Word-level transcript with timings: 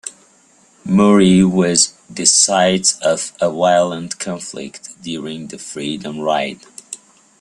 Moree 0.83 1.47
was 1.47 1.93
the 2.09 2.25
site 2.25 2.95
of 3.03 3.33
a 3.39 3.51
violent 3.51 4.17
conflict 4.17 4.99
during 5.03 5.49
the 5.49 5.59
Freedom 5.59 6.19
Ride. 6.19 6.61